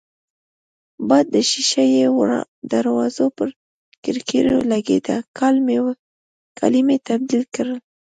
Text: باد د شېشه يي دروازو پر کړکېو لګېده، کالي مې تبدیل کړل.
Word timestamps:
باد 1.07 1.25
د 1.33 1.35
شېشه 1.49 1.83
يي 1.95 2.03
دروازو 2.71 3.25
پر 3.37 3.49
کړکېو 4.03 4.57
لګېده، 4.71 5.17
کالي 6.57 6.81
مې 6.87 6.97
تبدیل 7.07 7.43
کړل. 7.55 7.79